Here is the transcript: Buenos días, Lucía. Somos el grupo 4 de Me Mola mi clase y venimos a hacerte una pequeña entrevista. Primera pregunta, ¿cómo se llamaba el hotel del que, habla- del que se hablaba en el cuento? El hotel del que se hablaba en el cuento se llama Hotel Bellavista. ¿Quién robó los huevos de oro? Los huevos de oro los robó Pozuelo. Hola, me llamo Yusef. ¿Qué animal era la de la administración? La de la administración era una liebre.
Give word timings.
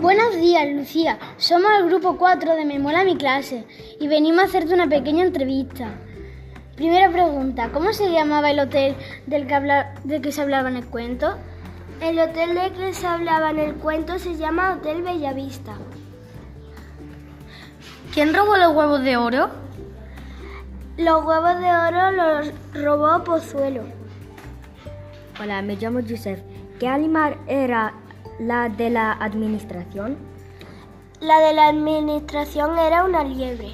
Buenos 0.00 0.34
días, 0.36 0.66
Lucía. 0.72 1.18
Somos 1.36 1.70
el 1.78 1.86
grupo 1.88 2.16
4 2.16 2.54
de 2.56 2.64
Me 2.64 2.78
Mola 2.78 3.04
mi 3.04 3.16
clase 3.16 3.64
y 4.00 4.08
venimos 4.08 4.40
a 4.42 4.46
hacerte 4.46 4.74
una 4.74 4.88
pequeña 4.88 5.24
entrevista. 5.24 5.88
Primera 6.76 7.10
pregunta, 7.10 7.70
¿cómo 7.72 7.92
se 7.92 8.10
llamaba 8.10 8.50
el 8.50 8.60
hotel 8.60 8.94
del 9.26 9.46
que, 9.46 9.54
habla- 9.54 9.94
del 10.04 10.20
que 10.22 10.32
se 10.32 10.40
hablaba 10.42 10.68
en 10.68 10.76
el 10.76 10.86
cuento? 10.86 11.36
El 12.00 12.18
hotel 12.18 12.54
del 12.54 12.72
que 12.72 12.92
se 12.94 13.06
hablaba 13.06 13.50
en 13.50 13.58
el 13.58 13.74
cuento 13.74 14.18
se 14.18 14.36
llama 14.36 14.74
Hotel 14.74 15.02
Bellavista. 15.02 15.74
¿Quién 18.14 18.34
robó 18.34 18.56
los 18.56 18.74
huevos 18.74 19.02
de 19.02 19.16
oro? 19.16 19.48
Los 20.96 21.24
huevos 21.24 21.58
de 21.60 21.70
oro 21.70 22.10
los 22.12 22.52
robó 22.74 23.24
Pozuelo. 23.24 23.82
Hola, 25.40 25.62
me 25.62 25.76
llamo 25.76 26.00
Yusef. 26.00 26.40
¿Qué 26.80 26.88
animal 26.88 27.36
era 27.46 27.92
la 28.38 28.68
de 28.68 28.90
la 28.90 29.12
administración? 29.12 30.16
La 31.20 31.40
de 31.40 31.52
la 31.54 31.68
administración 31.68 32.78
era 32.78 33.04
una 33.04 33.24
liebre. 33.24 33.72